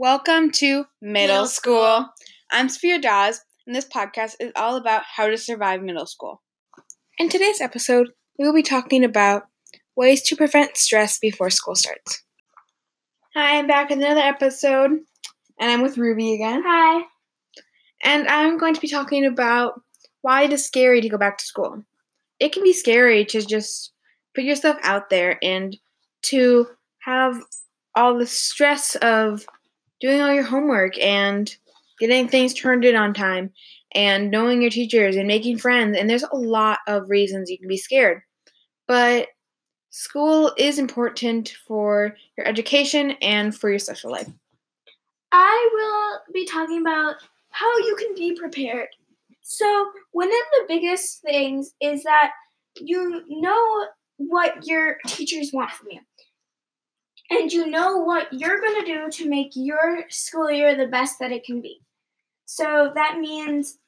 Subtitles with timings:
[0.00, 1.82] Welcome to middle, Middle school.
[1.82, 2.06] school.
[2.52, 6.40] I'm Sophia Dawes, and this podcast is all about how to survive middle school.
[7.18, 9.48] In today's episode, we will be talking about
[9.96, 12.22] ways to prevent stress before school starts.
[13.34, 14.92] Hi, I'm back with another episode,
[15.58, 16.62] and I'm with Ruby again.
[16.64, 17.02] Hi.
[18.04, 19.80] And I'm going to be talking about
[20.20, 21.82] why it is scary to go back to school.
[22.38, 23.92] It can be scary to just
[24.32, 25.76] put yourself out there and
[26.26, 26.68] to
[27.00, 27.42] have
[27.96, 29.44] all the stress of
[30.00, 31.54] doing all your homework and
[31.98, 33.50] getting things turned in on time
[33.92, 35.96] and knowing your teachers and making friends.
[35.96, 38.22] And there's a lot of reasons you can be scared.
[38.86, 39.28] But
[39.90, 44.28] school is important for your education and for your social life.
[45.32, 47.16] I will be talking about
[47.50, 48.88] how you can be prepared.
[49.42, 52.32] So, one of the biggest things is that
[52.80, 56.00] you know what your teachers want from you.
[57.30, 61.18] And you know what you're going to do to make your school year the best
[61.20, 61.80] that it can be.
[62.46, 63.78] So, that means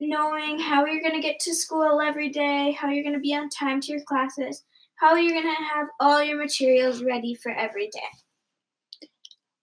[0.00, 3.34] knowing how you're going to get to school every day, how you're going to be
[3.34, 4.62] on time to your classes,
[4.96, 9.08] how you're going to have all your materials ready for every day.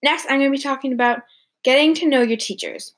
[0.04, 1.22] Next, I'm going to be talking about
[1.64, 2.94] getting to know your teachers.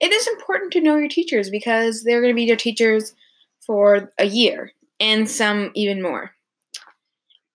[0.00, 3.14] It is important to know your teachers because they're going to be your teachers
[3.60, 6.32] for a year and some even more.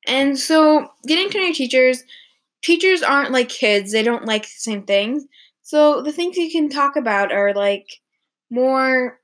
[0.08, 2.04] And so, getting to know your teachers,
[2.64, 5.26] teachers aren't like kids, they don't like the same things.
[5.64, 7.88] So, the things you can talk about are like
[8.50, 9.20] more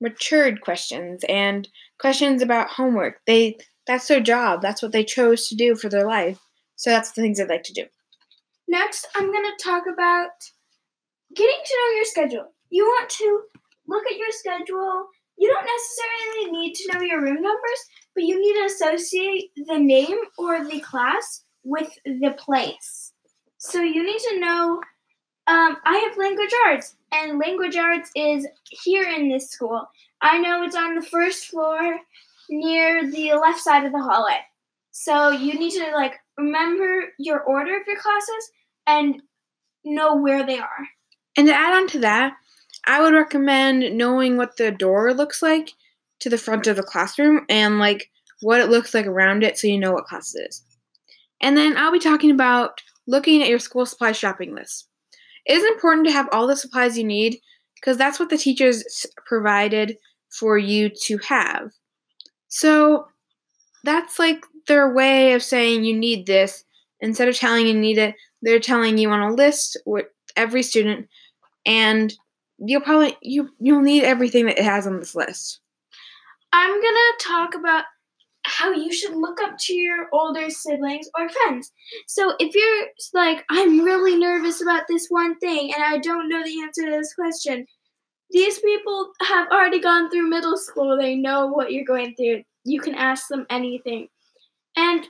[0.00, 3.20] matured questions and questions about homework.
[3.26, 4.60] They that's their job.
[4.60, 6.38] That's what they chose to do for their life.
[6.76, 7.86] So that's the things I'd like to do.
[8.68, 10.30] Next, I'm going to talk about
[11.34, 12.52] getting to know your schedule.
[12.70, 13.40] You want to
[13.88, 15.06] look at your schedule.
[15.38, 17.80] You don't necessarily need to know your room numbers,
[18.14, 23.12] but you need to associate the name or the class with the place.
[23.58, 24.80] So you need to know
[25.48, 29.88] um, I have language arts, and language arts is here in this school.
[30.20, 31.98] I know it's on the first floor
[32.50, 34.40] near the left side of the hallway.
[34.90, 38.50] So you need to like remember your order of your classes
[38.86, 39.22] and
[39.84, 40.88] know where they are.
[41.36, 42.34] And to add on to that,
[42.86, 45.72] I would recommend knowing what the door looks like
[46.20, 49.66] to the front of the classroom and like what it looks like around it so
[49.66, 50.62] you know what class it is.
[51.40, 54.88] And then I'll be talking about looking at your school supply shopping list.
[55.46, 57.38] It is important to have all the supplies you need
[57.74, 59.96] because that's what the teachers provided
[60.30, 61.70] for you to have.
[62.48, 63.06] So
[63.84, 66.64] that's like their way of saying you need this.
[67.00, 70.06] Instead of telling you need it, they're telling you on a list with
[70.36, 71.08] every student
[71.64, 72.12] and
[72.58, 75.60] you'll probably you you'll need everything that it has on this list.
[76.52, 77.84] I'm gonna talk about
[78.44, 81.70] how you should look up to your older siblings or friends.
[82.06, 86.42] So if you're like, I'm really nervous about this one thing and I don't know
[86.42, 87.66] the answer to this question,
[88.30, 90.96] these people have already gone through middle school.
[90.96, 92.42] They know what you're going through.
[92.64, 94.08] You can ask them anything.
[94.76, 95.06] And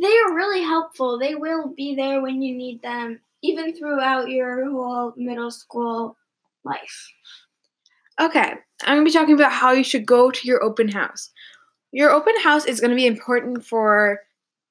[0.00, 1.18] they are really helpful.
[1.18, 6.16] They will be there when you need them, even throughout your whole middle school
[6.64, 7.08] life.
[8.20, 11.30] Okay, I'm going to be talking about how you should go to your open house.
[11.92, 14.20] Your open house is going to be important for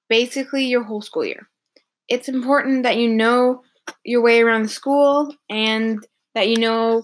[0.09, 1.47] basically your whole school year.
[2.07, 3.63] It's important that you know
[4.03, 7.03] your way around the school and that you know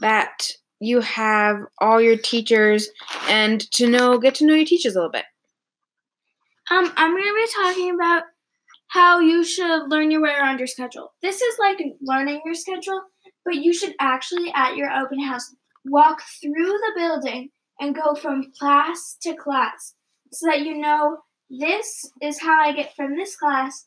[0.00, 2.88] that you have all your teachers
[3.28, 5.24] and to know get to know your teachers a little bit.
[6.70, 8.24] Um, I'm going to be talking about
[8.88, 11.12] how you should learn your way around your schedule.
[11.22, 13.02] This is like learning your schedule,
[13.48, 15.54] but you should actually, at your open house,
[15.86, 17.48] walk through the building
[17.80, 19.94] and go from class to class
[20.30, 21.16] so that you know
[21.48, 23.86] this is how I get from this class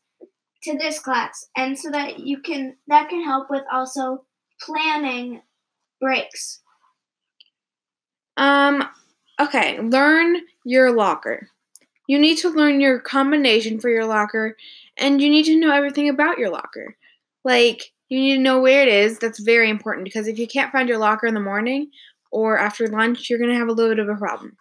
[0.64, 1.46] to this class.
[1.56, 4.26] And so that you can, that can help with also
[4.62, 5.44] planning
[6.00, 6.62] breaks.
[8.38, 8.84] Um,
[9.40, 11.50] okay, learn your locker.
[12.08, 14.58] You need to learn your combination for your locker,
[14.97, 16.97] and you need to know everything about your locker.
[17.44, 19.19] Like, you need to know where it is.
[19.19, 21.91] That's very important because if you can't find your locker in the morning
[22.29, 24.58] or after lunch, you're going to have a little bit of a problem.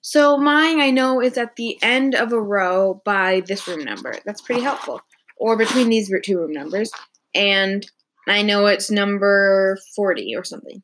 [0.00, 4.14] So, mine I know is at the end of a row by this room number.
[4.24, 5.02] That's pretty helpful.
[5.36, 6.90] Or between these two room numbers.
[7.34, 7.86] And
[8.26, 10.82] I know it's number 40 or something.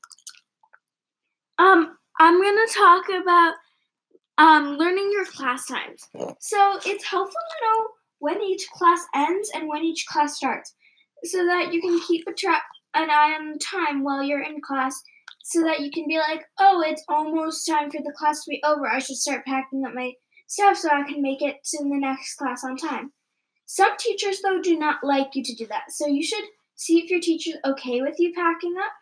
[1.58, 3.54] Um, I'm gonna talk about
[4.36, 6.06] um learning your class times.
[6.38, 7.88] So it's helpful to know
[8.18, 10.74] when each class ends and when each class starts,
[11.24, 12.62] so that you can keep a track
[12.94, 15.00] an eye on the time while you're in class,
[15.42, 18.62] so that you can be like, oh, it's almost time for the class to be
[18.64, 18.86] over.
[18.86, 20.12] I should start packing up my
[20.48, 23.12] stuff so I can make it to the next class on time.
[23.66, 25.84] Some teachers, though, do not like you to do that.
[25.90, 26.44] So you should
[26.74, 28.92] see if your teacher's okay with you packing up.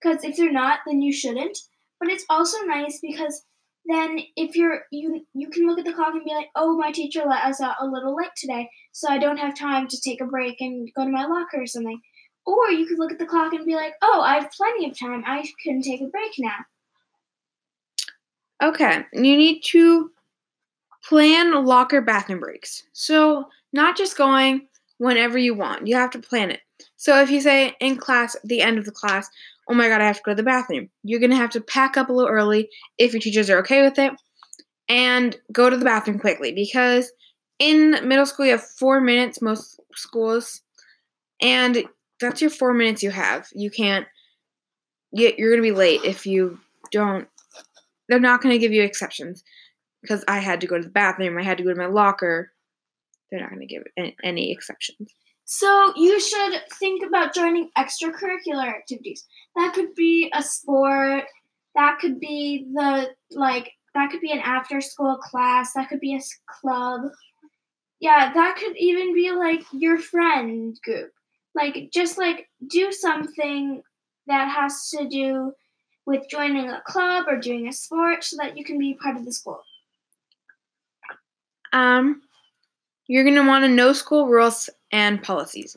[0.00, 1.56] Because if they're not, then you shouldn't.
[1.98, 3.44] But it's also nice because
[3.86, 6.92] then if you're you you can look at the clock and be like, oh, my
[6.92, 10.20] teacher let us out a little late today, so I don't have time to take
[10.20, 12.00] a break and go to my locker or something.
[12.44, 14.98] Or you could look at the clock and be like, oh, I have plenty of
[14.98, 15.22] time.
[15.26, 16.56] I can take a break now.
[18.62, 20.10] Okay, you need to
[21.04, 22.84] plan locker bathroom breaks.
[22.92, 24.68] So, not just going
[25.02, 26.60] whenever you want, you have to plan it.
[26.96, 29.28] So, if you say in class, the end of the class,
[29.68, 31.96] oh my god, I have to go to the bathroom, you're gonna have to pack
[31.96, 32.68] up a little early
[32.98, 34.12] if your teachers are okay with it
[34.88, 37.10] and go to the bathroom quickly because
[37.58, 40.62] in middle school you have four minutes, most schools,
[41.40, 41.84] and
[42.20, 43.46] that's your four minutes you have.
[43.54, 44.06] You can't,
[45.12, 46.58] you're gonna be late if you
[46.90, 47.26] don't
[48.08, 49.42] they're not going to give you exceptions
[50.02, 52.52] because I had to go to the bathroom, I had to go to my locker.
[53.32, 53.82] They're not going to give
[54.22, 55.10] any exceptions.
[55.46, 59.24] So you should think about joining extracurricular activities.
[59.56, 61.24] That could be a sport.
[61.74, 63.72] That could be the like.
[63.94, 65.72] That could be an after-school class.
[65.72, 66.20] That could be a
[66.60, 67.10] club.
[68.00, 71.12] Yeah, that could even be like your friend group.
[71.54, 73.82] Like just like do something
[74.26, 75.52] that has to do
[76.06, 79.24] with joining a club or doing a sport so that you can be part of
[79.24, 79.62] the school?
[81.72, 82.22] Um,
[83.06, 85.76] you're going to want to know school rules and policies.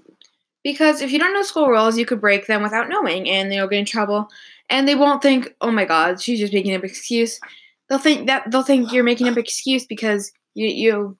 [0.63, 3.68] Because if you don't know school rules, you could break them without knowing and they'll
[3.68, 4.27] get in trouble.
[4.69, 7.39] And they won't think, oh my god, she's just making up excuse.
[7.88, 11.18] They'll think that they'll think you're making up excuse because you you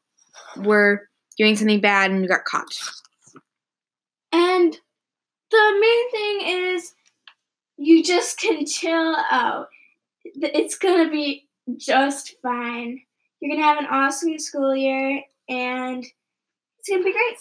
[0.58, 1.08] were
[1.38, 2.76] doing something bad and you got caught.
[4.32, 4.76] And
[5.52, 6.94] the main thing is
[7.78, 9.68] you just can chill out.
[10.24, 11.48] It's gonna be
[11.78, 13.00] just fine.
[13.40, 16.06] You're gonna have an awesome school year, and
[16.80, 17.38] it's gonna be great.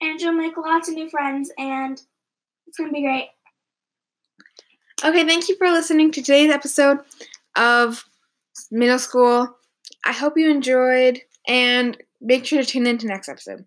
[0.00, 2.00] And you'll make lots of new friends, and
[2.66, 3.28] it's gonna be great.
[5.04, 6.98] Okay, thank you for listening to today's episode
[7.56, 8.04] of
[8.70, 9.56] middle school.
[10.04, 13.64] I hope you enjoyed, and make sure to tune in to next episode.